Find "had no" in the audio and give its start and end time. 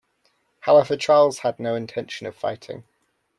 1.37-1.75